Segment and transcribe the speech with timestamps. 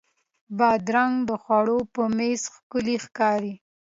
[0.57, 3.53] بادرنګ د خوړو په میز ښکلی ښکاري.